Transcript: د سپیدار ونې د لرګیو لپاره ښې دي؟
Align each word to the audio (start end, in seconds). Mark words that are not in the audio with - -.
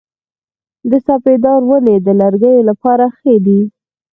د 0.89 0.91
سپیدار 1.07 1.61
ونې 1.69 1.95
د 2.05 2.07
لرګیو 2.21 2.67
لپاره 2.69 3.05
ښې 3.17 3.35
دي؟ 3.45 3.59